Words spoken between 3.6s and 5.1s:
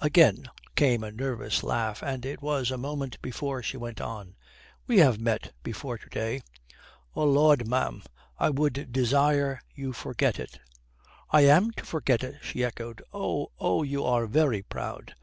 she went on. "We